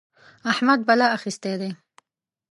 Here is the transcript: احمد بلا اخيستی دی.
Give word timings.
احمد 0.51 0.79
بلا 0.87 1.07
اخيستی 1.17 1.53
دی. 1.59 1.71